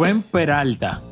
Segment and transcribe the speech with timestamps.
[0.00, 1.02] Rubén Peralta,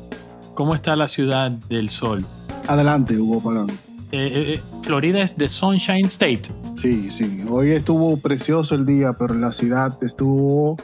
[0.55, 2.25] ¿cómo está la ciudad del sol?
[2.67, 3.71] Adelante, Hugo Pagano.
[4.11, 6.49] Eh, eh, eh, Florida es de Sunshine State.
[6.75, 7.43] Sí, sí.
[7.47, 10.75] Hoy estuvo precioso el día, pero la ciudad estuvo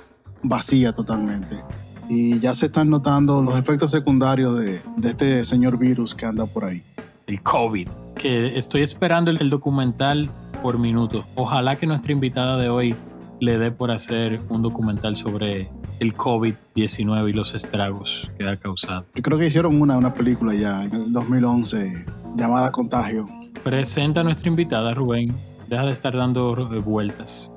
[0.43, 1.59] vacía totalmente.
[2.07, 6.45] Y ya se están notando los efectos secundarios de, de este señor virus que anda
[6.45, 6.83] por ahí.
[7.25, 7.87] El COVID.
[8.13, 10.29] Que estoy esperando el, el documental
[10.61, 11.25] por minuto.
[11.33, 12.95] Ojalá que nuestra invitada de hoy
[13.39, 19.05] le dé por hacer un documental sobre el COVID-19 y los estragos que ha causado.
[19.15, 23.27] Yo creo que hicieron una, una película ya en el 2011 llamada Contagio.
[23.63, 25.33] Presenta a nuestra invitada, Rubén.
[25.67, 27.51] Deja de estar dando eh, vueltas.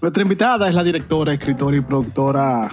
[0.00, 2.70] Nuestra invitada es la directora, escritora y productora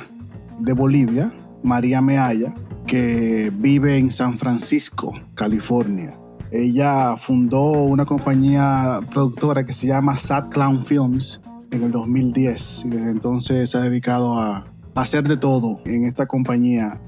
[0.59, 1.31] de Bolivia,
[1.61, 2.53] María Meaya,
[2.87, 6.19] que vive en San Francisco, California.
[6.51, 11.39] Ella fundó una compañía productora que se llama Sad Clown Films
[11.69, 14.65] en el 2010 y desde entonces se ha dedicado a
[15.01, 16.99] hacer de todo en esta compañía.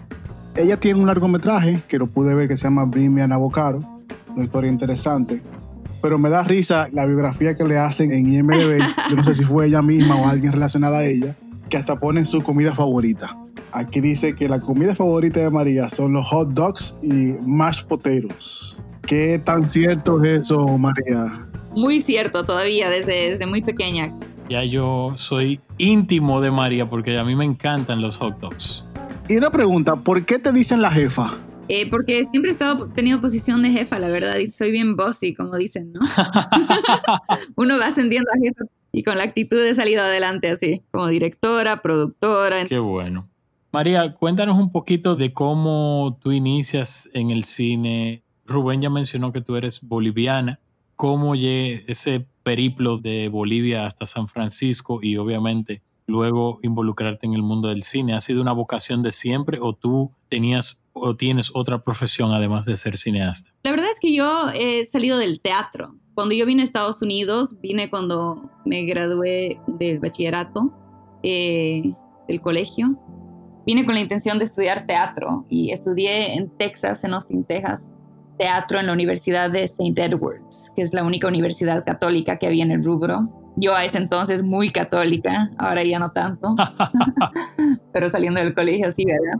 [0.56, 3.82] Ella tiene un largometraje que lo pude ver que se llama Bring Me an Avocado,
[4.36, 5.42] una historia interesante,
[6.02, 9.46] pero me da risa la biografía que le hacen en IMDb, yo no sé si
[9.46, 11.36] fue ella misma o alguien relacionada a ella,
[11.70, 13.38] que hasta ponen su comida favorita.
[13.72, 18.78] Aquí dice que la comida favorita de María son los hot dogs y mashed potatoes.
[19.08, 21.48] ¿Qué tan cierto es eso, María?
[21.72, 24.14] Muy cierto todavía, desde, desde muy pequeña.
[24.52, 28.84] Ya yo soy íntimo de María porque a mí me encantan los hot dogs.
[29.30, 31.32] Y una pregunta, ¿por qué te dicen la jefa?
[31.70, 35.34] Eh, porque siempre he estado teniendo posición de jefa, la verdad, y soy bien bossy,
[35.34, 36.02] como dicen, ¿no?
[37.56, 41.82] Uno va ascendiendo a jefa y con la actitud de salido adelante así, como directora,
[41.82, 42.66] productora.
[42.66, 43.30] Qué bueno.
[43.72, 48.22] María, cuéntanos un poquito de cómo tú inicias en el cine.
[48.46, 50.60] Rubén ya mencionó que tú eres boliviana.
[50.98, 57.70] ¿Cómo ese periplo de Bolivia hasta San Francisco y obviamente luego involucrarte en el mundo
[57.70, 58.14] del cine?
[58.14, 62.78] ¿Ha sido una vocación de siempre o tú tenías o tienes otra profesión además de
[62.78, 63.52] ser cineasta?
[63.64, 65.96] La verdad es que yo he salido del teatro.
[66.14, 70.72] Cuando yo vine a Estados Unidos, vine cuando me gradué del bachillerato,
[71.24, 71.94] eh,
[72.28, 73.00] del colegio.
[73.66, 77.88] Vine con la intención de estudiar teatro y estudié en Texas, en Austin, Texas,
[78.42, 79.94] teatro en la Universidad de St.
[80.04, 83.30] Edwards, que es la única universidad católica que había en el rubro.
[83.56, 86.56] Yo a ese entonces muy católica, ahora ya no tanto,
[87.94, 89.40] pero saliendo del colegio sí, ¿verdad?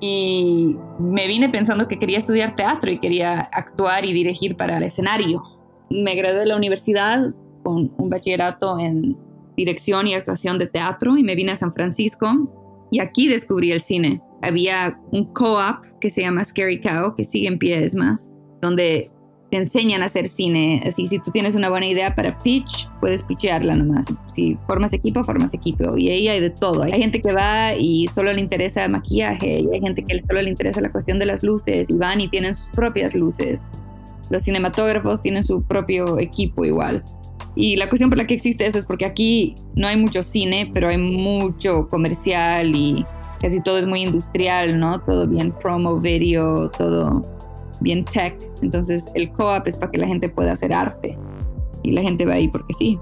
[0.00, 4.84] Y me vine pensando que quería estudiar teatro y quería actuar y dirigir para el
[4.84, 5.42] escenario.
[5.90, 9.18] Me gradué de la universidad con un bachillerato en
[9.54, 13.82] dirección y actuación de teatro y me vine a San Francisco y aquí descubrí el
[13.82, 14.22] cine.
[14.40, 18.29] Había un co-op que se llama Scary Cow, que sigue en pie, es más,
[18.60, 19.10] donde
[19.50, 20.82] te enseñan a hacer cine.
[20.86, 24.06] Así, si tú tienes una buena idea para pitch, puedes pitchearla nomás.
[24.26, 25.96] Si formas equipo, formas equipo.
[25.96, 26.82] Y ahí hay de todo.
[26.82, 30.50] Hay gente que va y solo le interesa maquillaje, y hay gente que solo le
[30.50, 33.70] interesa la cuestión de las luces, y van y tienen sus propias luces.
[34.30, 37.02] Los cinematógrafos tienen su propio equipo igual.
[37.56, 40.70] Y la cuestión por la que existe eso es porque aquí no hay mucho cine,
[40.72, 43.04] pero hay mucho comercial y
[43.40, 45.00] casi todo es muy industrial, ¿no?
[45.00, 47.39] Todo bien promo, video, todo
[47.80, 48.36] bien tech.
[48.62, 51.18] Entonces el co-op es para que la gente pueda hacer arte
[51.82, 52.98] y la gente va ahí porque sí.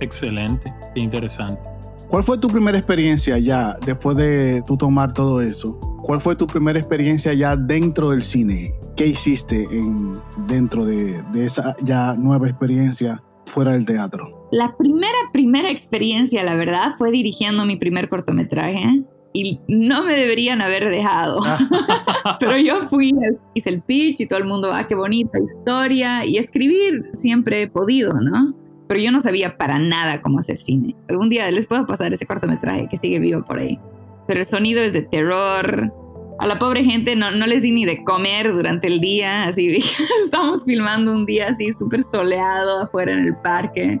[0.00, 1.60] Excelente, qué interesante.
[2.08, 5.78] ¿Cuál fue tu primera experiencia ya después de tú tomar todo eso?
[6.02, 8.74] ¿Cuál fue tu primera experiencia ya dentro del cine?
[8.96, 10.16] ¿Qué hiciste en,
[10.46, 14.48] dentro de, de esa ya nueva experiencia fuera del teatro?
[14.52, 20.60] La primera, primera experiencia, la verdad, fue dirigiendo mi primer cortometraje y no me deberían
[20.60, 21.40] haber dejado.
[22.40, 23.12] Pero yo fui,
[23.54, 26.24] hice el pitch y todo el mundo, ah, qué bonita historia.
[26.24, 28.54] Y escribir siempre he podido, ¿no?
[28.88, 30.94] Pero yo no sabía para nada cómo hacer cine.
[31.08, 33.78] Algún día les puedo pasar ese cortometraje que sigue vivo por ahí.
[34.26, 35.92] Pero el sonido es de terror.
[36.38, 39.44] A la pobre gente no, no les di ni de comer durante el día.
[39.44, 39.78] Así,
[40.24, 44.00] estamos filmando un día así súper soleado afuera en el parque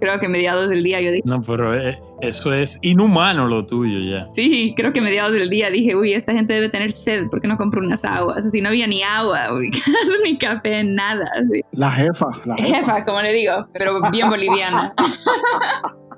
[0.00, 1.22] creo que mediados del día yo dije...
[1.24, 4.28] No, pero eh, eso es inhumano lo tuyo ya.
[4.30, 7.48] Sí, creo que mediados del día dije, uy, esta gente debe tener sed, ¿por qué
[7.48, 8.44] no compro unas aguas?
[8.44, 9.48] Así no había ni agua,
[10.24, 11.24] ni café, nada.
[11.34, 11.60] Así.
[11.72, 12.76] La jefa, la jefa.
[12.76, 14.94] jefa, como le digo, pero bien boliviana.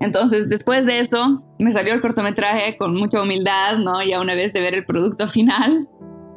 [0.00, 4.02] Entonces, después de eso, me salió el cortometraje con mucha humildad, ¿no?
[4.02, 5.88] Ya una vez de ver el producto final.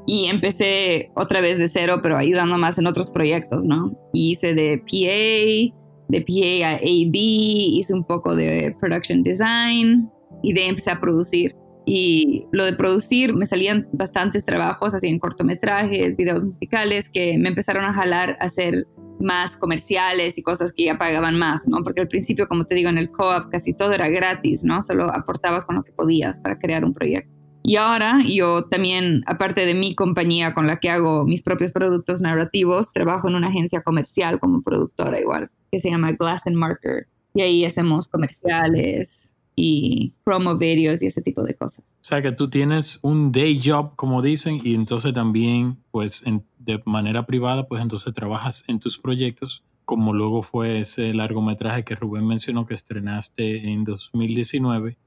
[0.09, 3.91] Y empecé otra vez de cero, pero ayudando más en otros proyectos, ¿no?
[4.13, 5.75] hice de PA,
[6.09, 10.09] de PA a AD, hice un poco de production design
[10.43, 11.53] y de empecé a producir.
[11.85, 17.47] Y lo de producir, me salían bastantes trabajos, así en cortometrajes, videos musicales, que me
[17.47, 18.85] empezaron a jalar a hacer
[19.19, 21.83] más comerciales y cosas que ya pagaban más, ¿no?
[21.83, 24.83] Porque al principio, como te digo, en el co-op casi todo era gratis, ¿no?
[24.83, 27.31] Solo aportabas con lo que podías para crear un proyecto.
[27.63, 32.21] Y ahora yo también, aparte de mi compañía con la que hago mis propios productos
[32.21, 37.07] narrativos, trabajo en una agencia comercial como productora igual, que se llama Glass and Marker.
[37.33, 41.83] Y ahí hacemos comerciales, y promo videos y ese tipo de cosas.
[41.89, 46.23] O sea que tú tienes un day job, como dicen, y entonces también, pues,
[46.59, 51.95] de manera privada, pues entonces trabajas en tus proyectos, como luego fue ese largometraje que
[51.95, 54.97] Rubén mencionó que estrenaste en 2019.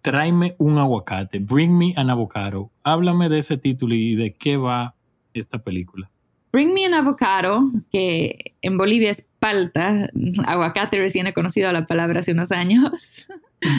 [0.00, 2.70] Tráeme un aguacate, Bring Me an Avocado.
[2.82, 4.94] Háblame de ese título y de qué va
[5.34, 6.10] esta película.
[6.52, 7.62] Bring Me an Avocado,
[7.92, 10.10] que en Bolivia es palta,
[10.46, 13.26] aguacate recién he conocido la palabra hace unos años.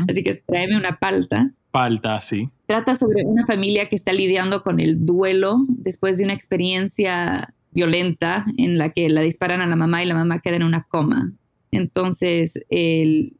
[0.09, 1.51] Así que tráeme una palta.
[1.71, 2.49] Palta, sí.
[2.67, 8.45] Trata sobre una familia que está lidiando con el duelo después de una experiencia violenta
[8.57, 11.31] en la que la disparan a la mamá y la mamá queda en una coma.
[11.71, 12.61] Entonces,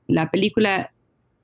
[0.07, 0.93] la película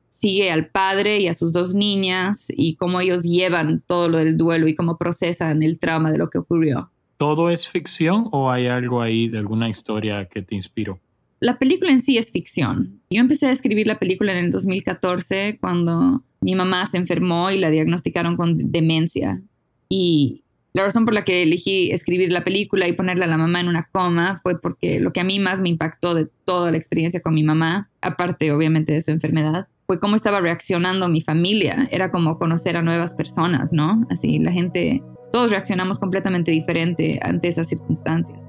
[0.10, 4.38] sigue al padre y a sus dos niñas y cómo ellos llevan todo lo del
[4.38, 6.90] duelo y cómo procesan el trauma de lo que ocurrió.
[7.18, 11.00] ¿Todo es ficción o hay algo ahí de alguna historia que te inspiró?
[11.40, 13.02] La película en sí es ficción.
[13.10, 17.60] Yo empecé a escribir la película en el 2014 cuando mi mamá se enfermó y
[17.60, 19.42] la diagnosticaron con demencia.
[19.90, 20.44] Y
[20.74, 23.68] la razón por la que elegí escribir la película y ponerla a la mamá en
[23.68, 27.20] una coma fue porque lo que a mí más me impactó de toda la experiencia
[27.20, 31.88] con mi mamá, aparte obviamente de su enfermedad, fue cómo estaba reaccionando mi familia.
[31.92, 34.06] Era como conocer a nuevas personas, ¿no?
[34.12, 35.02] Así la gente,
[35.32, 38.40] todos reaccionamos completamente diferente ante esas circunstancias.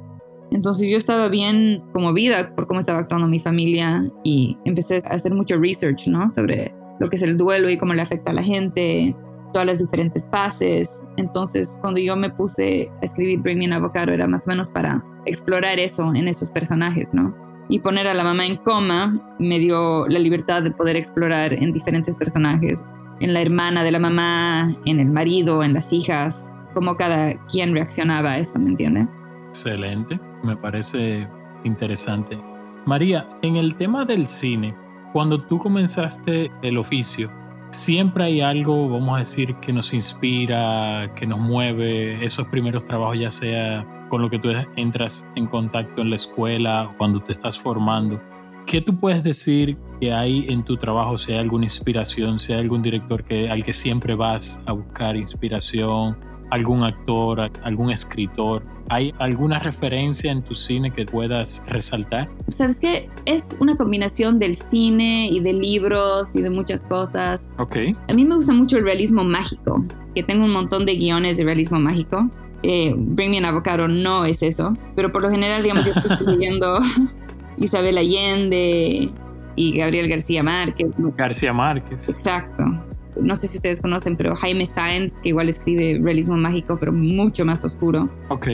[0.50, 5.34] Entonces yo estaba bien conmovida por cómo estaba actuando mi familia y empecé a hacer
[5.34, 6.30] mucho research, ¿no?
[6.30, 9.14] Sobre lo que es el duelo y cómo le afecta a la gente,
[9.52, 11.04] todas las diferentes fases.
[11.16, 14.68] Entonces cuando yo me puse a escribir Bring Me an Avocado era más o menos
[14.68, 17.34] para explorar eso en esos personajes, ¿no?
[17.68, 21.72] Y poner a la mamá en coma me dio la libertad de poder explorar en
[21.72, 22.82] diferentes personajes,
[23.20, 27.74] en la hermana de la mamá, en el marido, en las hijas, cómo cada quien
[27.74, 29.08] reaccionaba a eso, ¿me entiende?
[29.48, 31.28] Excelente me parece
[31.64, 32.38] interesante.
[32.86, 34.74] María, en el tema del cine,
[35.12, 37.30] cuando tú comenzaste el oficio,
[37.70, 43.18] siempre hay algo, vamos a decir, que nos inspira, que nos mueve, esos primeros trabajos,
[43.18, 47.58] ya sea con lo que tú entras en contacto en la escuela, cuando te estás
[47.58, 48.22] formando.
[48.64, 52.60] ¿Qué tú puedes decir que hay en tu trabajo, si hay alguna inspiración, si hay
[52.60, 56.16] algún director que, al que siempre vas a buscar inspiración,
[56.50, 58.62] algún actor, algún escritor?
[58.90, 62.28] ¿Hay alguna referencia en tu cine que puedas resaltar?
[62.48, 67.52] Sabes que es una combinación del cine y de libros y de muchas cosas.
[67.58, 67.76] Ok.
[68.08, 69.84] A mí me gusta mucho el realismo mágico,
[70.14, 72.30] que tengo un montón de guiones de realismo mágico.
[72.62, 76.26] Eh, Bring Me an Avocado no es eso, pero por lo general, digamos, yo estoy
[76.38, 76.80] leyendo
[77.58, 79.10] Isabel Allende
[79.54, 80.88] y Gabriel García Márquez.
[81.16, 82.08] García Márquez.
[82.08, 82.87] Exacto
[83.20, 87.44] no sé si ustedes conocen, pero Jaime Sáenz, que igual escribe realismo mágico, pero mucho
[87.44, 88.08] más oscuro.
[88.28, 88.48] Ok.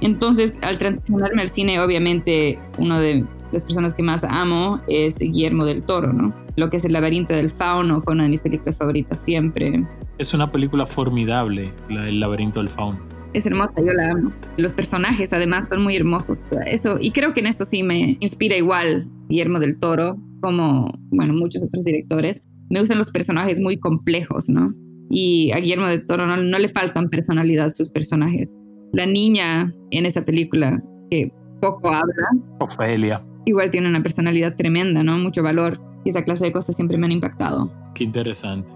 [0.00, 5.64] Entonces, al transicionarme al cine, obviamente, una de las personas que más amo es Guillermo
[5.64, 6.34] del Toro, ¿no?
[6.56, 9.84] Lo que es El laberinto del fauno fue una de mis películas favoritas siempre.
[10.18, 13.00] Es una película formidable, El laberinto del fauno.
[13.34, 14.32] Es hermosa, yo la amo.
[14.56, 16.42] Los personajes, además, son muy hermosos.
[16.66, 21.34] Eso, y creo que en eso sí me inspira igual Guillermo del Toro, como, bueno,
[21.34, 22.42] muchos otros directores.
[22.70, 24.72] Me gustan los personajes muy complejos, ¿no?
[25.10, 28.56] Y a Guillermo del Toro no, no le faltan personalidad sus personajes
[28.92, 32.28] la niña en esa película, que poco habla.
[32.60, 33.22] Ofelia.
[33.44, 35.18] Igual tiene una personalidad tremenda, ¿no?
[35.18, 35.80] Mucho valor.
[36.04, 37.72] Y esa clase de cosas siempre me han impactado.
[37.94, 38.70] Qué interesante.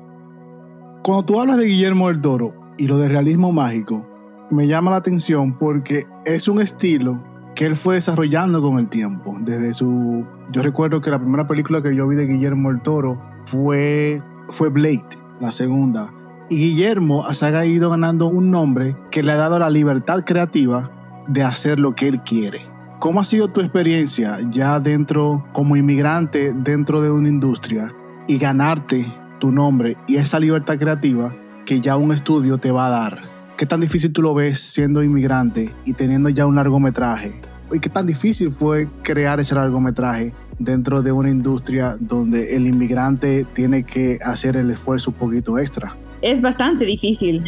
[1.02, 4.06] Cuando tú hablas de Guillermo del Toro y lo de realismo mágico,
[4.50, 7.22] me llama la atención porque es un estilo
[7.54, 9.36] que él fue desarrollando con el tiempo.
[9.40, 10.26] Desde su.
[10.52, 14.68] Yo recuerdo que la primera película que yo vi de Guillermo del Toro fue, fue
[14.68, 15.04] Blade,
[15.40, 16.12] la segunda.
[16.50, 20.90] Y Guillermo se ha ido ganando un nombre que le ha dado la libertad creativa
[21.28, 22.60] de hacer lo que él quiere.
[22.98, 27.92] ¿Cómo ha sido tu experiencia ya dentro, como inmigrante, dentro de una industria
[28.28, 29.06] y ganarte
[29.40, 31.34] tu nombre y esa libertad creativa
[31.64, 33.22] que ya un estudio te va a dar?
[33.56, 37.40] ¿Qué tan difícil tú lo ves siendo inmigrante y teniendo ya un largometraje?
[37.72, 40.32] ¿Y qué tan difícil fue crear ese largometraje
[40.64, 45.96] dentro de una industria donde el inmigrante tiene que hacer el esfuerzo un poquito extra?
[46.22, 47.42] es bastante difícil.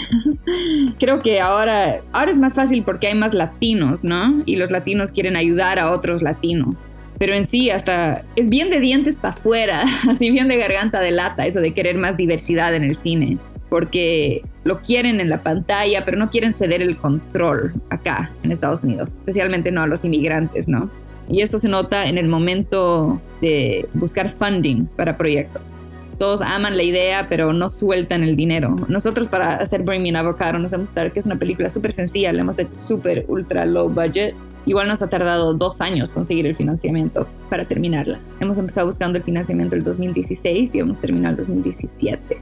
[0.98, 4.42] Creo que ahora, ahora es más fácil porque hay más latinos, ¿no?
[4.44, 6.88] Y los latinos quieren ayudar a otros latinos.
[7.18, 11.12] Pero en sí, hasta es bien de dientes para afuera, así bien de garganta de
[11.12, 13.38] lata, eso de querer más diversidad en el cine.
[13.70, 18.82] Porque lo quieren en la pantalla, pero no quieren ceder el control acá en Estados
[18.82, 20.90] Unidos, especialmente no a los inmigrantes, ¿no?
[21.28, 25.80] Y esto se nota en el momento de buscar funding para proyectos
[26.18, 28.76] Todos aman la idea, pero no sueltan el dinero.
[28.88, 31.92] Nosotros para hacer Bring Me an Avocado nos hemos dado que es una película súper
[31.92, 34.34] sencilla, la hemos hecho súper ultra low budget.
[34.66, 38.18] Igual nos ha tardado dos años conseguir el financiamiento para terminarla.
[38.40, 42.40] Hemos empezado buscando el financiamiento el 2016 y hemos terminado el 2017.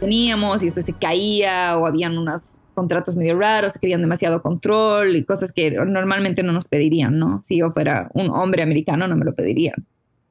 [0.00, 5.24] Teníamos y después se caía o habían unos contratos medio raros, querían demasiado control y
[5.24, 7.42] cosas que normalmente no nos pedirían, ¿no?
[7.42, 9.86] Si yo fuera un hombre americano no me lo pedirían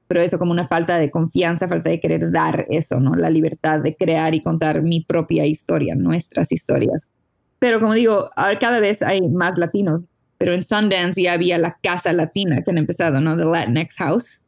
[0.07, 3.15] pero eso como una falta de confianza, falta de querer dar eso, ¿no?
[3.15, 7.07] La libertad de crear y contar mi propia historia, nuestras historias.
[7.59, 10.05] Pero como digo, cada vez hay más latinos,
[10.37, 13.35] pero en Sundance ya había la casa latina que han empezado, ¿no?
[13.35, 14.41] The Latinx House.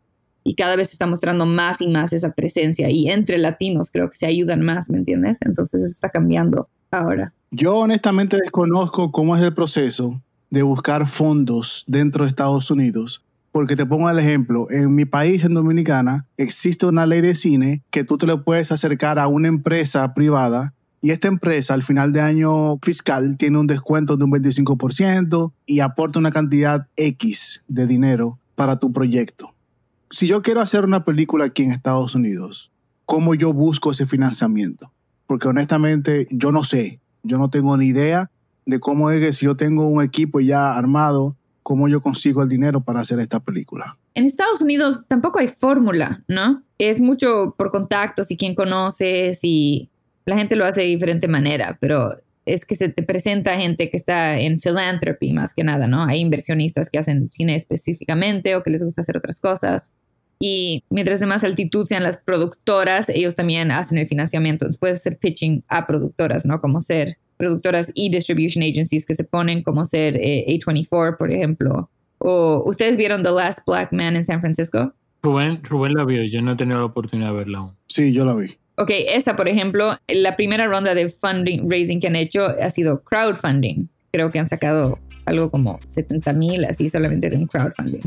[0.45, 2.89] Y cada vez se está mostrando más y más esa presencia.
[2.89, 5.37] Y entre latinos creo que se ayudan más, ¿me entiendes?
[5.41, 7.33] Entonces eso está cambiando ahora.
[7.51, 13.75] Yo honestamente desconozco cómo es el proceso de buscar fondos dentro de Estados Unidos porque
[13.75, 18.03] te pongo el ejemplo, en mi país, en Dominicana, existe una ley de cine que
[18.03, 22.21] tú te le puedes acercar a una empresa privada y esta empresa al final de
[22.21, 28.37] año fiscal tiene un descuento de un 25% y aporta una cantidad X de dinero
[28.55, 29.53] para tu proyecto.
[30.11, 32.71] Si yo quiero hacer una película aquí en Estados Unidos,
[33.05, 34.91] ¿cómo yo busco ese financiamiento?
[35.29, 38.31] Porque honestamente yo no sé, yo no tengo ni idea
[38.65, 42.49] de cómo es que si yo tengo un equipo ya armado cómo yo consigo el
[42.49, 43.95] dinero para hacer esta película.
[44.15, 46.63] En Estados Unidos tampoco hay fórmula, ¿no?
[46.79, 49.91] Es mucho por contactos y quién conoces y
[50.25, 53.97] la gente lo hace de diferente manera, pero es que se te presenta gente que
[53.97, 56.03] está en philanthropy más que nada, ¿no?
[56.05, 59.91] Hay inversionistas que hacen cine específicamente o que les gusta hacer otras cosas.
[60.39, 64.65] Y mientras de más altitud sean las productoras, ellos también hacen el financiamiento.
[64.65, 66.61] Entonces puedes hacer pitching a productoras, ¿no?
[66.61, 71.89] Como ser productoras y distribution agencies que se ponen como ser eh, A24, por ejemplo.
[72.19, 74.93] O, ¿Ustedes vieron The Last Black Man en San Francisco?
[75.21, 77.75] Rubén, Rubén la vio, yo no he tenido la oportunidad de verla aún.
[77.87, 78.57] Sí, yo la vi.
[78.75, 83.03] Ok, esa, por ejemplo, la primera ronda de funding raising que han hecho ha sido
[83.03, 83.89] crowdfunding.
[84.13, 88.01] Creo que han sacado algo como 70 mil, así solamente de un crowdfunding.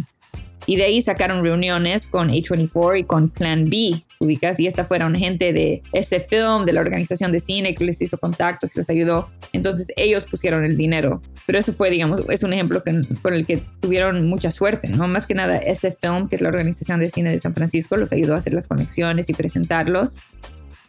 [0.66, 5.07] Y de ahí sacaron reuniones con A24 y con Plan B, ubicas, y esta fuera
[5.07, 8.78] una gente de ese film, de la organización de cine que les hizo contactos y
[8.78, 9.28] les ayudó.
[9.52, 11.21] Entonces ellos pusieron el dinero.
[11.47, 12.83] Pero eso fue, digamos, es un ejemplo
[13.23, 15.09] con el que tuvieron mucha suerte, ¿no?
[15.09, 18.12] Más que nada ese film, que es la organización de cine de San Francisco, los
[18.12, 20.16] ayudó a hacer las conexiones y presentarlos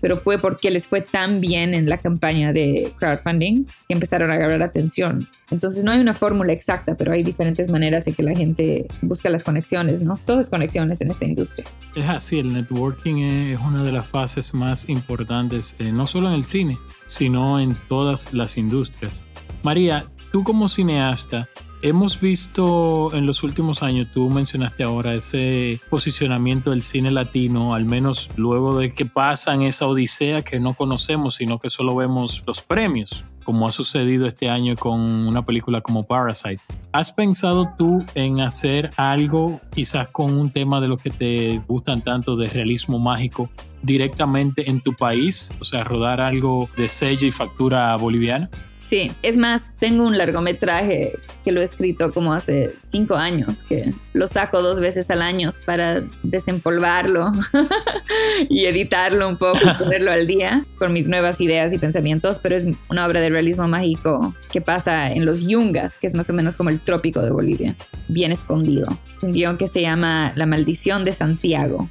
[0.03, 4.33] pero fue porque les fue tan bien en la campaña de crowdfunding que empezaron a
[4.33, 5.29] agarrar atención.
[5.49, 9.29] Entonces no hay una fórmula exacta, pero hay diferentes maneras en que la gente busca
[9.29, 10.19] las conexiones, ¿no?
[10.25, 11.65] Todas conexiones en esta industria.
[11.95, 13.15] Es así, el networking
[13.53, 17.77] es una de las fases más importantes, eh, no solo en el cine, sino en
[17.87, 19.23] todas las industrias.
[19.63, 21.47] María, tú como cineasta,
[21.85, 27.83] Hemos visto en los últimos años, tú mencionaste ahora ese posicionamiento del cine latino, al
[27.83, 32.61] menos luego de que pasan esa odisea que no conocemos, sino que solo vemos los
[32.61, 36.61] premios, como ha sucedido este año con una película como Parasite.
[36.93, 42.01] ¿Has pensado tú en hacer algo quizás con un tema de lo que te gustan
[42.01, 43.49] tanto de realismo mágico
[43.81, 45.51] directamente en tu país?
[45.59, 48.49] O sea, rodar algo de sello y factura boliviana.
[48.83, 53.93] Sí, es más, tengo un largometraje que lo he escrito como hace cinco años, que
[54.11, 57.31] lo saco dos veces al año para desempolvarlo
[58.49, 62.67] y editarlo un poco, ponerlo al día con mis nuevas ideas y pensamientos, pero es
[62.89, 66.57] una obra de realismo mágico que pasa en los Yungas, que es más o menos
[66.57, 67.77] como el trópico de Bolivia,
[68.09, 68.89] bien escondido.
[69.21, 71.87] Un guion que se llama La maldición de Santiago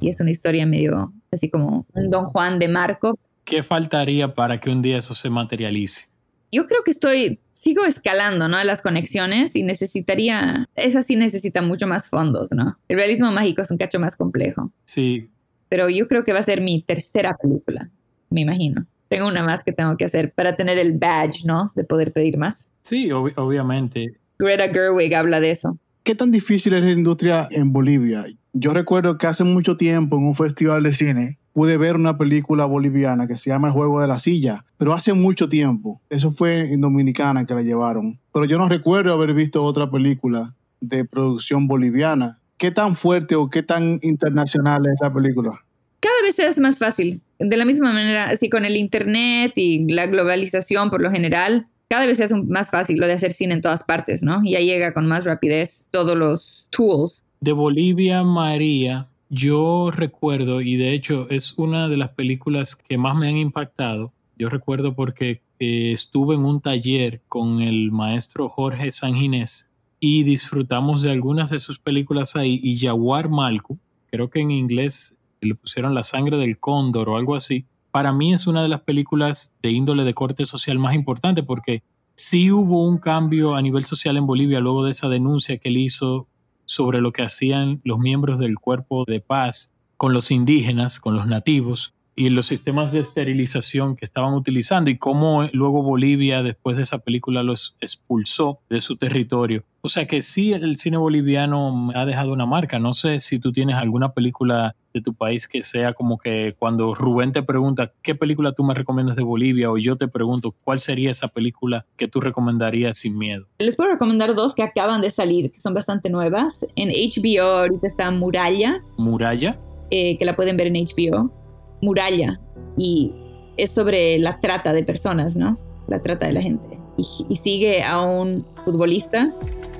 [0.00, 3.18] y es una historia medio así como un Don Juan de Marco.
[3.44, 6.11] ¿Qué faltaría para que un día eso se materialice?
[6.52, 8.62] Yo creo que estoy, sigo escalando, ¿no?
[8.62, 12.78] Las conexiones y necesitaría, esa sí necesita mucho más fondos, ¿no?
[12.88, 14.70] El realismo mágico es un cacho más complejo.
[14.84, 15.30] Sí.
[15.70, 17.88] Pero yo creo que va a ser mi tercera película,
[18.28, 18.84] me imagino.
[19.08, 21.72] Tengo una más que tengo que hacer para tener el badge, ¿no?
[21.74, 22.68] De poder pedir más.
[22.82, 24.14] Sí, obviamente.
[24.38, 25.78] Greta Gerwig habla de eso.
[26.02, 28.26] ¿Qué tan difícil es la industria en Bolivia?
[28.52, 32.64] Yo recuerdo que hace mucho tiempo en un festival de cine pude ver una película
[32.64, 36.00] boliviana que se llama El Juego de la Silla, pero hace mucho tiempo.
[36.10, 38.18] Eso fue en Dominicana que la llevaron.
[38.32, 42.40] Pero yo no recuerdo haber visto otra película de producción boliviana.
[42.56, 45.64] ¿Qué tan fuerte o qué tan internacional es la película?
[46.00, 47.22] Cada vez es más fácil.
[47.38, 52.06] De la misma manera, así con el Internet y la globalización por lo general, cada
[52.06, 54.40] vez es más fácil lo de hacer cine en todas partes, ¿no?
[54.44, 57.24] Ya llega con más rapidez todos los tools.
[57.40, 63.16] De Bolivia, María, yo recuerdo, y de hecho es una de las películas que más
[63.16, 68.92] me han impactado, yo recuerdo porque eh, estuve en un taller con el maestro Jorge
[68.92, 73.78] Sanginés y disfrutamos de algunas de sus películas ahí, y Jaguar Malku,
[74.10, 78.34] creo que en inglés le pusieron La sangre del cóndor o algo así, para mí
[78.34, 81.82] es una de las películas de índole de corte social más importante porque
[82.16, 85.78] sí hubo un cambio a nivel social en Bolivia luego de esa denuncia que él
[85.78, 86.28] hizo
[86.64, 91.26] sobre lo que hacían los miembros del cuerpo de paz con los indígenas, con los
[91.26, 96.82] nativos, y los sistemas de esterilización que estaban utilizando y cómo luego Bolivia después de
[96.82, 99.64] esa película los expulsó de su territorio.
[99.80, 102.78] O sea que sí, el cine boliviano ha dejado una marca.
[102.78, 106.94] No sé si tú tienes alguna película de tu país que sea como que cuando
[106.94, 110.78] Rubén te pregunta qué película tú me recomiendas de Bolivia o yo te pregunto cuál
[110.78, 113.48] sería esa película que tú recomendarías sin miedo.
[113.58, 116.64] Les puedo recomendar dos que acaban de salir, que son bastante nuevas.
[116.76, 118.82] En HBO ahorita está Muralla.
[118.98, 119.58] Muralla.
[119.90, 121.41] Eh, que la pueden ver en HBO
[121.82, 122.40] muralla
[122.78, 123.12] y
[123.56, 125.58] es sobre la trata de personas, ¿no?
[125.88, 126.78] La trata de la gente.
[126.96, 129.32] Y, sigue a un futbolista,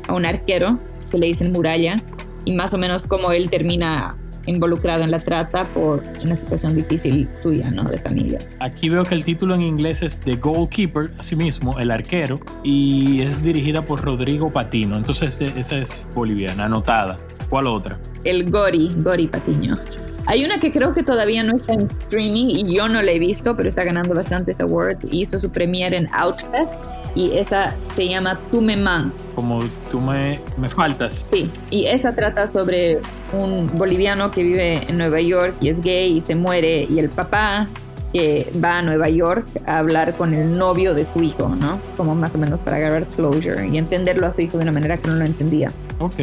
[0.08, 0.78] a un arquero,
[1.10, 2.02] que le dicen muralla,
[2.44, 7.28] y más o menos cómo él termina involucrado en la trata por una situación difícil
[7.32, 7.84] suya, ¿no?
[7.84, 8.40] De familia.
[8.58, 13.42] Aquí veo que el título en inglés es The Goalkeeper, asimismo, el arquero, y es
[13.42, 14.96] dirigida por Rodrigo Patino.
[14.96, 17.18] Entonces, esa es boliviana, anotada.
[17.48, 18.00] ¿Cuál otra?
[18.24, 19.78] El Gori, Gori Patiño.
[20.26, 23.18] Hay una que creo que todavía no está en streaming y yo no la he
[23.18, 25.00] visto, pero está ganando bastantes awards.
[25.10, 26.74] Hizo su premiere en Outfest
[27.14, 29.12] y esa se llama Tú me man.
[29.34, 31.26] Como tú me, me faltas.
[31.32, 33.00] Sí, y esa trata sobre
[33.32, 37.08] un boliviano que vive en Nueva York y es gay y se muere y el
[37.08, 37.68] papá
[38.12, 41.78] que va a Nueva York a hablar con el novio de su hijo, ¿no?
[41.96, 44.98] Como más o menos para agarrar closure y entenderlo a su hijo de una manera
[44.98, 45.72] que no lo entendía.
[45.98, 46.16] Ok,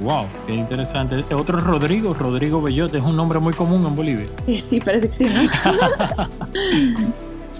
[0.00, 1.22] wow, qué interesante.
[1.34, 4.26] Otro Rodrigo, Rodrigo Bellote, es un nombre muy común en Bolivia.
[4.66, 5.42] Sí, parece que sí, ¿no?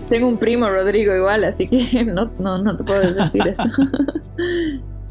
[0.09, 3.63] Tengo un primo Rodrigo igual, así que no, no, no te puedo decir eso.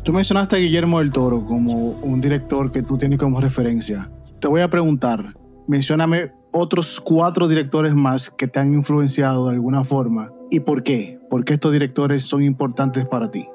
[0.03, 4.09] Tú mencionaste a Guillermo del Toro como un director que tú tienes como referencia.
[4.39, 5.35] Te voy a preguntar,
[5.67, 11.19] mencióname otros cuatro directores más que te han influenciado de alguna forma y por qué.
[11.29, 13.45] ¿Por qué estos directores son importantes para ti?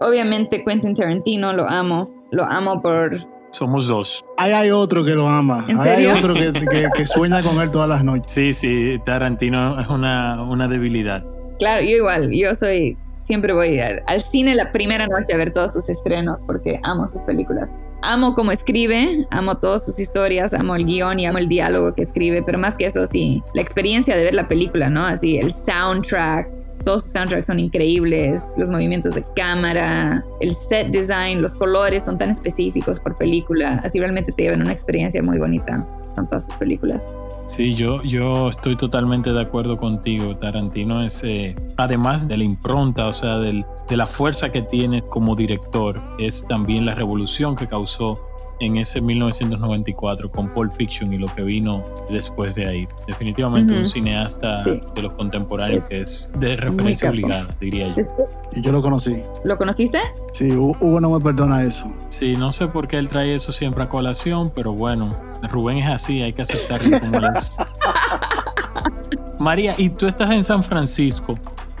[0.00, 3.16] Obviamente Quentin Tarantino lo amo, lo amo por...
[3.50, 4.24] Somos dos.
[4.36, 5.66] Ahí hay otro que lo ama.
[5.80, 8.30] hay otro que, sueña con él todas las noches.
[8.30, 11.24] Sí, sí, Tarantino es una, una debilidad.
[11.58, 15.52] Claro, yo igual, yo soy siempre voy al, al, cine la primera noche a ver
[15.52, 17.70] todos sus estrenos porque amo sus películas
[18.02, 22.02] amo cómo escribe, amo todas sus historias, amo el guion y amo el diálogo que
[22.02, 25.04] escribe, pero más que eso, sí, la experiencia de ver la película, ¿no?
[25.04, 26.48] Así, el soundtrack,
[26.84, 32.16] todos sus soundtracks son increíbles, los movimientos de cámara, el set design, los colores son
[32.16, 36.54] tan específicos por película, así realmente te llevan una experiencia muy bonita con todas sus
[36.54, 37.02] películas.
[37.46, 40.36] Sí, yo, yo estoy totalmente de acuerdo contigo.
[40.36, 45.02] Tarantino es, eh, además de la impronta, o sea, del, de la fuerza que tiene
[45.02, 48.20] como director, es también la revolución que causó
[48.60, 52.88] en ese 1994 con Pulp Fiction y lo que vino después de ahí.
[53.06, 58.04] Definitivamente un cineasta de los contemporáneos que es de referencia obligada, diría yo.
[58.52, 59.22] Y yo lo conocí.
[59.44, 60.00] ¿Lo conociste?
[60.32, 61.92] Sí, Hugo no me perdona eso.
[62.08, 65.10] Sí, no sé por qué él trae eso siempre a colación, pero bueno,
[65.42, 67.56] Rubén es así, hay que aceptarlo como es.
[69.38, 71.38] María, y tú estás en San Francisco.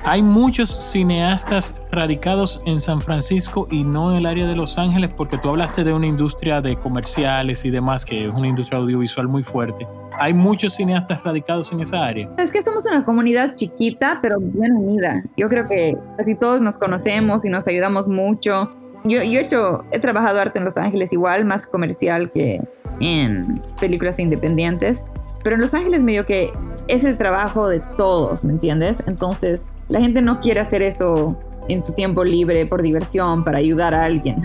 [0.08, 5.10] Hay muchos cineastas radicados en San Francisco y no en el área de Los Ángeles,
[5.16, 9.26] porque tú hablaste de una industria de comerciales y demás, que es una industria audiovisual
[9.26, 9.84] muy fuerte.
[10.20, 12.30] Hay muchos cineastas radicados en esa área.
[12.38, 15.24] Es que somos una comunidad chiquita, pero bien unida.
[15.36, 18.70] Yo creo que casi todos nos conocemos y nos ayudamos mucho.
[19.02, 22.60] Yo, yo he, hecho, he trabajado arte en Los Ángeles igual, más comercial que
[23.00, 25.02] en películas independientes.
[25.42, 26.50] Pero en Los Ángeles medio que
[26.86, 29.02] es el trabajo de todos, ¿me entiendes?
[29.08, 33.94] Entonces, la gente no quiere hacer eso en su tiempo libre por diversión, para ayudar
[33.94, 34.36] a alguien.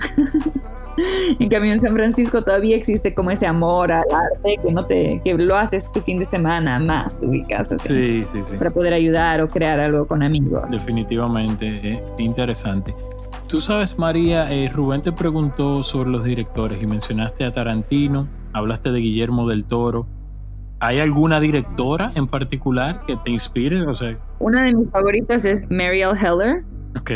[1.39, 5.21] en cambio, en San Francisco todavía existe como ese amor al arte que no te,
[5.23, 7.89] que lo haces tu fin de semana más, ubicas así.
[7.89, 8.57] Sí, sí, sí.
[8.57, 10.69] Para poder ayudar o crear algo con amigos.
[10.69, 12.93] Definitivamente, eh, interesante.
[13.47, 18.91] Tú sabes, María, eh, Rubén te preguntó sobre los directores y mencionaste a Tarantino, hablaste
[18.91, 20.07] de Guillermo del Toro.
[20.81, 23.85] ¿Hay alguna directora en particular que te inspire?
[23.85, 26.63] O sea, una de mis favoritas es Marielle Heller.
[26.99, 27.07] Ok.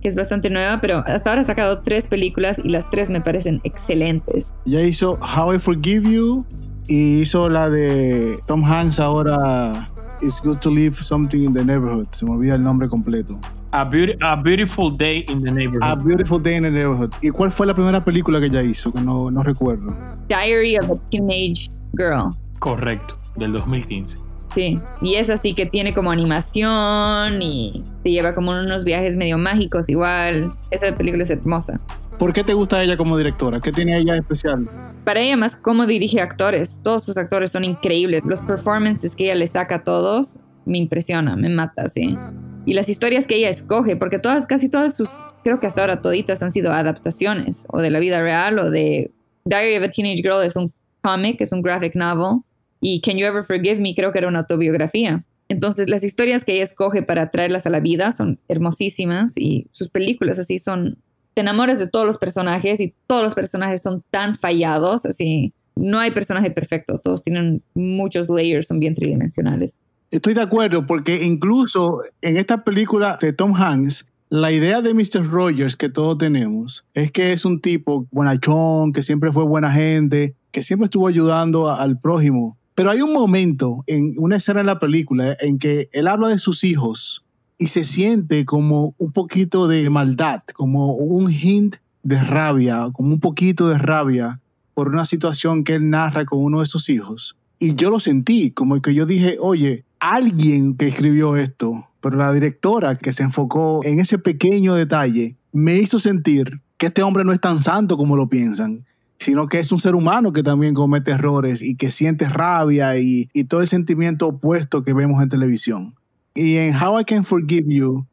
[0.00, 3.20] Que es bastante nueva, pero hasta ahora ha sacado tres películas y las tres me
[3.20, 4.52] parecen excelentes.
[4.64, 6.44] Ya hizo How I Forgive You
[6.88, 9.88] y hizo la de Tom Hanks ahora
[10.20, 12.08] It's Good to Leave Something in the Neighborhood.
[12.10, 13.38] Se me olvida el nombre completo.
[13.70, 15.84] A, Beautiful Day in the Neighborhood.
[15.84, 17.12] A Beautiful Day in the Neighborhood.
[17.22, 18.92] ¿Y cuál fue la primera película que ella hizo?
[18.92, 19.86] Que no, no recuerdo.
[20.28, 22.36] Diary of a Teenage Girl.
[22.62, 24.20] Correcto, del 2015.
[24.54, 29.36] Sí, y es así que tiene como animación y te lleva como unos viajes medio
[29.36, 30.52] mágicos igual.
[30.70, 31.80] Esa película es hermosa.
[32.20, 33.58] ¿Por qué te gusta ella como directora?
[33.60, 34.64] ¿Qué tiene ella de especial?
[35.04, 36.80] Para ella más cómo dirige actores.
[36.84, 38.24] Todos sus actores son increíbles.
[38.24, 42.16] Los performances que ella le saca a todos me impresiona, me mata, sí.
[42.64, 45.10] Y las historias que ella escoge, porque todas, casi todas sus,
[45.42, 49.10] creo que hasta ahora toditas han sido adaptaciones, o de la vida real, o de
[49.46, 52.42] Diary of a Teenage Girl es un cómic, es un graphic novel,
[52.82, 55.24] y Can You Ever Forgive Me creo que era una autobiografía.
[55.48, 59.88] Entonces, las historias que ella escoge para traerlas a la vida son hermosísimas y sus
[59.88, 60.98] películas así son,
[61.34, 66.00] te enamoras de todos los personajes y todos los personajes son tan fallados, así, no
[66.00, 69.78] hay personaje perfecto, todos tienen muchos layers, son bien tridimensionales.
[70.10, 75.30] Estoy de acuerdo porque incluso en esta película de Tom Hanks, la idea de Mr.
[75.30, 80.34] Rogers que todos tenemos es que es un tipo buenachón, que siempre fue buena gente,
[80.50, 84.80] que siempre estuvo ayudando al prójimo, pero hay un momento en una escena en la
[84.80, 87.24] película en que él habla de sus hijos
[87.56, 93.20] y se siente como un poquito de maldad, como un hint de rabia, como un
[93.20, 94.40] poquito de rabia
[94.74, 97.36] por una situación que él narra con uno de sus hijos.
[97.60, 102.32] Y yo lo sentí, como que yo dije, oye, alguien que escribió esto, pero la
[102.32, 107.32] directora que se enfocó en ese pequeño detalle, me hizo sentir que este hombre no
[107.32, 108.86] es tan santo como lo piensan
[109.22, 113.28] sino que es un ser humano que también comete errores y que siente rabia y,
[113.48, 115.94] todo el sentimiento opuesto que vemos en televisión.
[116.34, 118.06] Y en How I Can Forgive You,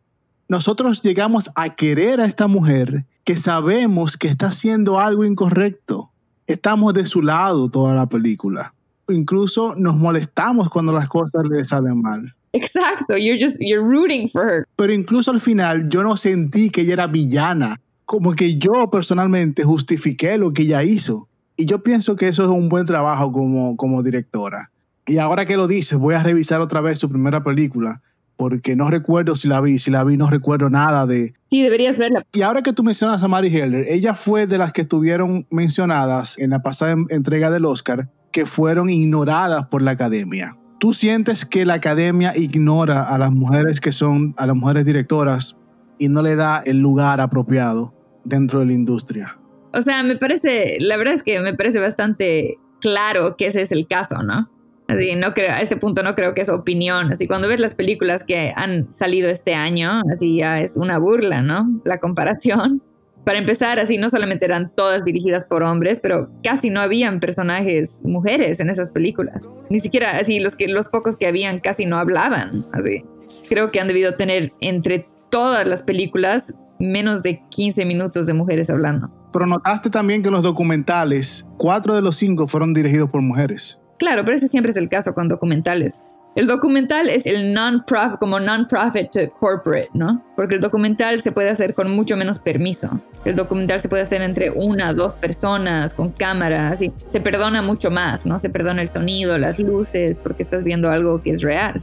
[0.47, 6.11] nosotros llegamos a querer a esta mujer que sabemos que está haciendo algo incorrecto.
[6.47, 8.73] Estamos de su lado toda la película.
[9.07, 12.35] Incluso nos molestamos cuando las cosas le salen mal.
[12.53, 14.65] Exacto, you're just you're rooting for her.
[14.75, 19.63] Pero incluso al final yo no sentí que ella era villana como que yo personalmente
[19.63, 21.29] justifiqué lo que ella hizo.
[21.55, 24.71] Y yo pienso que eso es un buen trabajo como, como directora.
[25.05, 28.01] Y ahora que lo dices, voy a revisar otra vez su primera película,
[28.35, 29.77] porque no recuerdo si la vi.
[29.77, 31.35] Si la vi, no recuerdo nada de...
[31.51, 32.25] Sí, deberías verla.
[32.33, 36.35] Y ahora que tú mencionas a Mary Heller, ella fue de las que estuvieron mencionadas
[36.39, 40.57] en la pasada entrega del Oscar, que fueron ignoradas por la academia.
[40.79, 45.57] ¿Tú sientes que la academia ignora a las mujeres que son, a las mujeres directoras
[45.99, 47.98] y no le da el lugar apropiado?
[48.23, 49.37] Dentro de la industria.
[49.73, 53.71] O sea, me parece, la verdad es que me parece bastante claro que ese es
[53.71, 54.49] el caso, ¿no?
[54.87, 57.11] Así, no creo, a este punto no creo que es opinión.
[57.11, 61.43] Así, cuando ves las películas que han salido este año, así ya es una burla,
[61.43, 61.79] ¿no?
[61.85, 62.81] La comparación.
[63.23, 68.01] Para empezar, así no solamente eran todas dirigidas por hombres, pero casi no habían personajes
[68.03, 69.43] mujeres en esas películas.
[69.69, 72.65] Ni siquiera así los que los pocos que habían casi no hablaban.
[72.73, 73.05] Así,
[73.47, 78.69] creo que han debido tener entre todas las películas menos de 15 minutos de mujeres
[78.69, 79.11] hablando.
[79.31, 83.77] Pero notaste también que los documentales, cuatro de los cinco fueron dirigidos por mujeres.
[83.99, 86.01] Claro, pero ese siempre es el caso con documentales.
[86.35, 90.23] El documental es el non-profit, como non-profit to corporate, ¿no?
[90.35, 93.01] Porque el documental se puede hacer con mucho menos permiso.
[93.25, 97.91] El documental se puede hacer entre una, dos personas, con cámaras, y se perdona mucho
[97.91, 98.39] más, ¿no?
[98.39, 101.81] Se perdona el sonido, las luces, porque estás viendo algo que es real.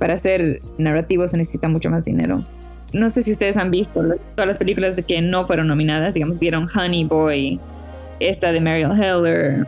[0.00, 2.44] Para hacer narrativo se necesita mucho más dinero
[2.96, 4.02] no sé si ustedes han visto
[4.34, 7.60] todas las películas de que no fueron nominadas, digamos, vieron Honey Boy,
[8.20, 9.66] esta de Mariel Heller.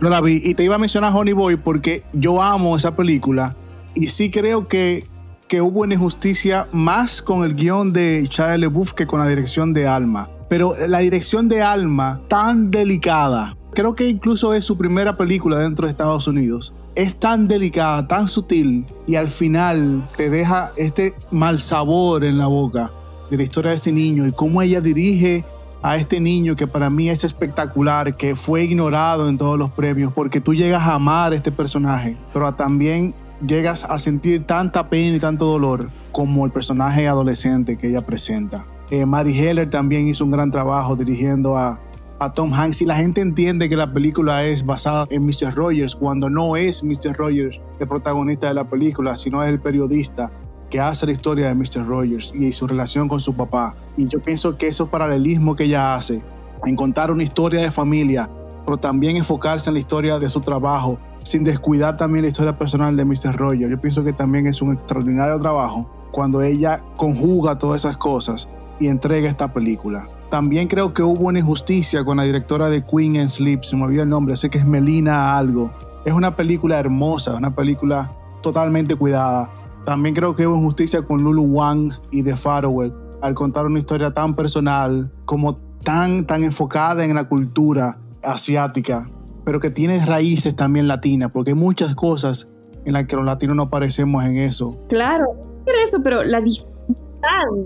[0.00, 3.56] No la vi y te iba a mencionar Honey Boy porque yo amo esa película
[3.94, 5.06] y sí creo que,
[5.48, 9.72] que hubo una injusticia más con el guion de Shia LeBouf que con la dirección
[9.72, 10.30] de Alma.
[10.48, 15.86] Pero la dirección de Alma, tan delicada, creo que incluso es su primera película dentro
[15.86, 21.60] de Estados Unidos es tan delicada, tan sutil y al final te deja este mal
[21.60, 22.90] sabor en la boca
[23.30, 25.44] de la historia de este niño y cómo ella dirige
[25.80, 30.12] a este niño que para mí es espectacular, que fue ignorado en todos los premios,
[30.12, 33.14] porque tú llegas a amar este personaje, pero también
[33.46, 38.64] llegas a sentir tanta pena y tanto dolor como el personaje adolescente que ella presenta.
[38.90, 41.78] Eh, Mary Heller también hizo un gran trabajo dirigiendo a,
[42.20, 45.54] a Tom Hanks y la gente entiende que la película es basada en Mr.
[45.54, 47.16] Rogers cuando no es Mr.
[47.16, 50.32] Rogers el protagonista de la película, sino es el periodista
[50.68, 51.86] que hace la historia de Mr.
[51.86, 53.76] Rogers y su relación con su papá.
[53.96, 56.22] Y yo pienso que esos paralelismo que ella hace,
[56.66, 58.28] en contar una historia de familia,
[58.64, 62.96] pero también enfocarse en la historia de su trabajo, sin descuidar también la historia personal
[62.96, 63.36] de Mr.
[63.36, 68.48] Rogers, yo pienso que también es un extraordinario trabajo cuando ella conjuga todas esas cosas
[68.80, 70.06] y entrega esta película.
[70.30, 73.84] También creo que hubo una injusticia con la directora de Queen and Sleep, se me
[73.84, 75.72] olvidó el nombre, sé que es Melina algo.
[76.04, 78.12] Es una película hermosa, una película
[78.42, 79.50] totalmente cuidada.
[79.86, 84.12] También creo que hubo injusticia con Lulu Wang y The Farewell al contar una historia
[84.12, 89.08] tan personal, como tan, tan enfocada en la cultura asiática,
[89.44, 92.48] pero que tiene raíces también latinas, porque hay muchas cosas
[92.84, 94.78] en las que los latinos no aparecemos en eso.
[94.88, 95.24] Claro,
[95.64, 96.86] pero eso, pero la dificultad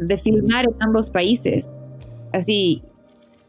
[0.01, 1.77] de filmar en ambos países
[2.33, 2.83] así,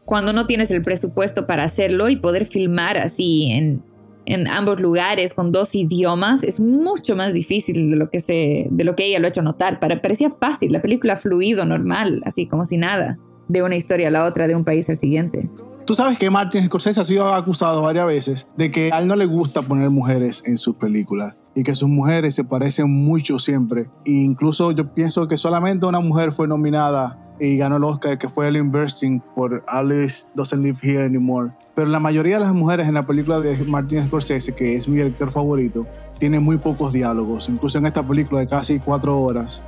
[0.04, 3.82] cuando no tienes el presupuesto para hacerlo y poder filmar así en,
[4.26, 8.84] en ambos lugares con dos idiomas es mucho más difícil de lo que se de
[8.84, 9.80] lo que ella lo ha hecho notar.
[9.80, 13.18] Para, parecía fácil, la película fluido, normal, así como si nada,
[13.48, 15.48] de una historia a la otra, de un país al siguiente.
[15.86, 19.16] Tú sabes que Martin Scorsese ha sido acusado varias veces de que a él no
[19.16, 23.90] le gusta poner mujeres en sus películas y que sus mujeres se parecen mucho siempre.
[24.06, 28.28] E incluso yo pienso que solamente una mujer fue nominada y ganó el Oscar, que
[28.28, 31.50] fue Ellen Burstyn por Alice Doesn't Live Here Anymore.
[31.74, 34.96] Pero la mayoría de las mujeres en la película de Martin Scorsese, que es mi
[34.96, 35.86] director favorito,
[36.18, 37.48] tienen muy pocos diálogos.
[37.48, 39.62] Incluso en esta película de casi cuatro horas,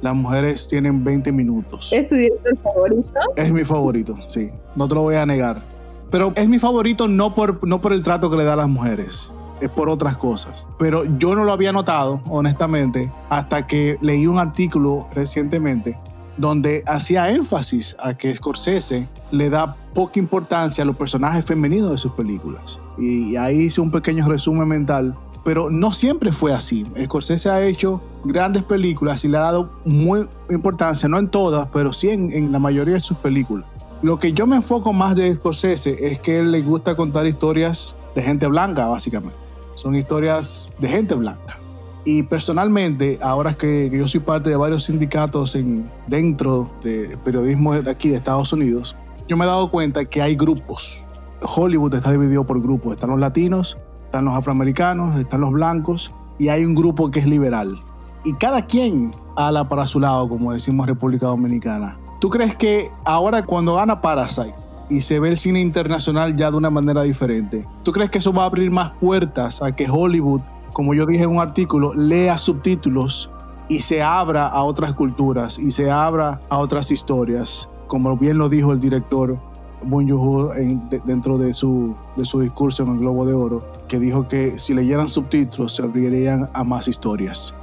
[0.00, 1.90] las mujeres tienen 20 minutos.
[1.92, 3.12] ¿Es tu director favorito?
[3.36, 4.50] Es mi favorito, sí.
[4.74, 5.62] No te lo voy a negar.
[6.10, 8.68] Pero es mi favorito no por, no por el trato que le da a las
[8.68, 9.30] mujeres,
[9.60, 10.66] es por otras cosas.
[10.78, 15.96] Pero yo no lo había notado, honestamente, hasta que leí un artículo recientemente
[16.36, 21.98] donde hacía énfasis a que Scorsese le da poca importancia a los personajes femeninos de
[21.98, 22.80] sus películas.
[22.98, 26.86] Y ahí hice un pequeño resumen mental pero no siempre fue así.
[27.04, 31.92] Scorsese ha hecho grandes películas y le ha dado muy importancia, no en todas, pero
[31.92, 33.66] sí en, la mayoría de sus películas.
[34.02, 37.94] Lo que yo me enfoco más de Scorsese es que él le gusta contar historias
[38.14, 39.36] de gente blanca, básicamente.
[39.74, 41.58] Son historias de gente blanca.
[42.04, 47.90] Y personalmente, ahora que, yo soy parte de varios sindicatos en, dentro de periodismo de
[47.90, 48.96] aquí de Estados Unidos,
[49.28, 51.04] yo me he dado cuenta que hay grupos.
[51.42, 52.94] Hollywood está dividido por grupos.
[52.94, 57.26] Están los latinos, están los afroamericanos, están los blancos y hay un grupo que es
[57.26, 57.78] liberal.
[58.24, 61.96] Y cada quien ala para su lado, como decimos República Dominicana.
[62.20, 64.54] ¿Tú crees que ahora cuando gana Parasite
[64.88, 68.32] y se ve el cine internacional ya de una manera diferente, ¿tú crees que eso
[68.32, 72.38] va a abrir más puertas a que Hollywood, como yo dije en un artículo, lea
[72.38, 73.30] subtítulos
[73.68, 77.68] y se abra a otras culturas y se abra a otras historias?
[77.86, 79.38] Como bien lo dijo el director
[79.84, 84.28] Bong joon dentro de su, de su discurso en el Globo de Oro, que dijo
[84.28, 87.54] que si leyeran subtítulos se abrirían a más historias.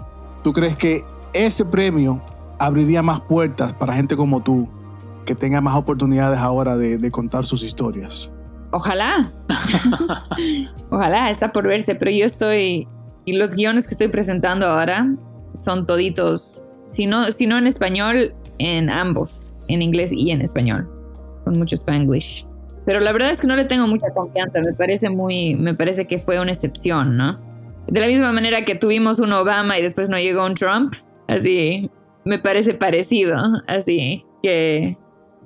[0.43, 2.21] ¿Tú crees que ese premio
[2.59, 4.67] abriría más puertas para gente como tú,
[5.25, 8.29] que tenga más oportunidades ahora de, de contar sus historias?
[8.71, 9.31] Ojalá.
[10.89, 12.87] Ojalá, está por verse, pero yo estoy...
[13.29, 15.07] Y los guiones que estoy presentando ahora
[15.53, 20.89] son toditos, si no, si no en español, en ambos, en inglés y en español
[21.43, 22.47] con mucho spanglish.
[22.87, 26.07] Pero la verdad es que no le tengo mucha confianza, me parece muy, me parece
[26.07, 27.39] que fue una excepción, ¿no?
[27.87, 30.95] De la misma manera que tuvimos un Obama y después no llegó un Trump,
[31.27, 31.91] así,
[32.25, 33.37] me parece parecido,
[33.67, 34.97] así, que,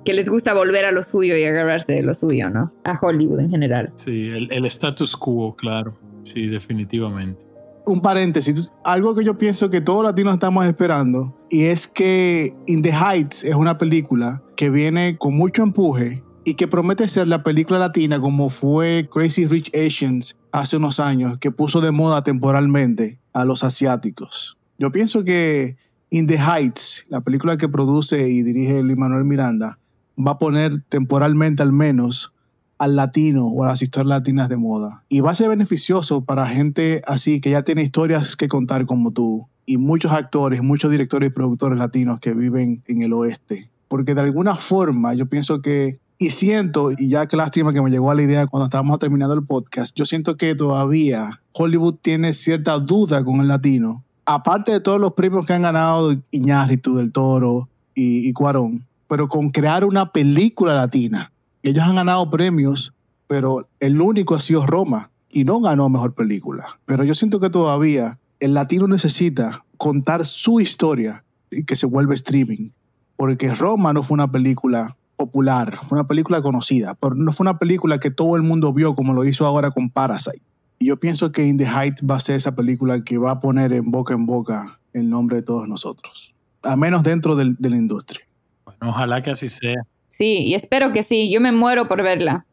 [0.06, 2.72] que les gusta volver a lo suyo y agarrarse de lo suyo, ¿no?
[2.84, 3.92] A Hollywood en general.
[3.96, 7.44] Sí, el, el status quo, claro, sí, definitivamente
[7.86, 12.82] un paréntesis, algo que yo pienso que todos latinos estamos esperando, y es que In
[12.82, 17.42] the Heights es una película que viene con mucho empuje y que promete ser la
[17.42, 23.18] película latina como fue Crazy Rich Asians hace unos años, que puso de moda temporalmente
[23.32, 24.56] a los asiáticos.
[24.78, 25.76] Yo pienso que
[26.10, 29.78] In the Heights, la película que produce y dirige Lin Manuel Miranda,
[30.16, 32.33] va a poner temporalmente al menos
[32.78, 35.04] al latino o a las historias latinas de moda.
[35.08, 39.12] Y va a ser beneficioso para gente así que ya tiene historias que contar como
[39.12, 43.70] tú y muchos actores, muchos directores y productores latinos que viven en el oeste.
[43.88, 47.90] Porque de alguna forma yo pienso que, y siento, y ya que lástima que me
[47.90, 52.32] llegó a la idea cuando estábamos terminando el podcast, yo siento que todavía Hollywood tiene
[52.34, 54.04] cierta duda con el latino.
[54.26, 59.28] Aparte de todos los premios que han ganado Iñárritu, Del Toro y, y Cuarón, pero
[59.28, 61.30] con crear una película latina
[61.70, 62.92] ellos han ganado premios,
[63.26, 66.78] pero el único ha sido Roma y no ganó mejor película.
[66.84, 72.14] Pero yo siento que todavía el latino necesita contar su historia y que se vuelva
[72.14, 72.70] streaming.
[73.16, 77.58] Porque Roma no fue una película popular, fue una película conocida, pero no fue una
[77.58, 80.42] película que todo el mundo vio como lo hizo ahora con Parasite.
[80.78, 83.40] Y yo pienso que In the Height va a ser esa película que va a
[83.40, 87.76] poner en boca en boca el nombre de todos nosotros, a menos dentro de la
[87.76, 88.26] industria.
[88.66, 89.82] Bueno, ojalá que así sea.
[90.16, 91.28] Sí, y espero que sí.
[91.28, 92.46] Yo me muero por verla.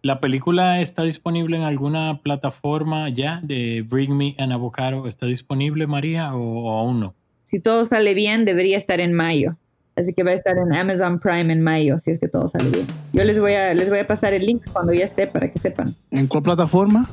[0.00, 5.08] ¿La película está disponible en alguna plataforma ya de Bring Me an Avocado?
[5.08, 7.14] ¿Está disponible, María, o, aún no?
[7.42, 9.56] Si todo sale bien, debería estar en mayo.
[9.96, 12.70] Así que va a estar en Amazon Prime en mayo, si es que todo sale
[12.70, 12.86] bien.
[13.12, 15.58] Yo les voy a, les voy a pasar el link cuando ya esté para que
[15.58, 15.92] sepan.
[16.12, 17.10] ¿En cuál plataforma?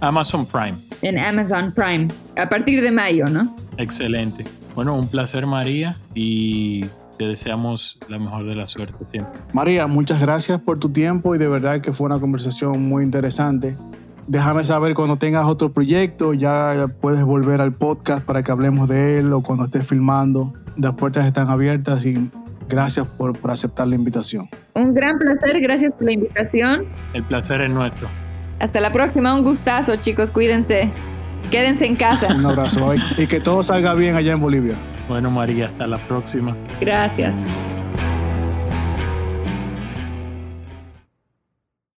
[0.00, 0.74] Amazon Prime.
[1.00, 2.08] En Amazon Prime.
[2.36, 3.56] A partir de mayo, ¿no?
[3.78, 4.44] Excelente.
[4.74, 5.96] Bueno, un placer, María.
[6.14, 6.84] Y
[7.18, 9.40] te deseamos la mejor de la suerte siempre.
[9.52, 13.76] María, muchas gracias por tu tiempo y de verdad que fue una conversación muy interesante.
[14.28, 19.18] Déjame saber cuando tengas otro proyecto, ya puedes volver al podcast para que hablemos de
[19.18, 20.52] él o cuando estés filmando.
[20.76, 22.30] Las puertas están abiertas y
[22.68, 24.48] gracias por, por aceptar la invitación.
[24.74, 26.84] Un gran placer, gracias por la invitación.
[27.14, 28.08] El placer es nuestro.
[28.60, 30.92] Hasta la próxima, un gustazo, chicos, cuídense.
[31.50, 32.34] Quédense en casa.
[32.34, 34.76] Un abrazo y que todo salga bien allá en Bolivia.
[35.08, 36.54] Bueno, María, hasta la próxima.
[36.80, 37.42] Gracias.